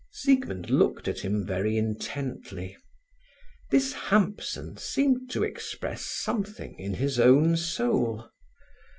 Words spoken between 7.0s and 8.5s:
own soul.